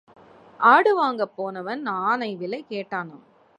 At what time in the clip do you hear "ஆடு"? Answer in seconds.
0.59-0.95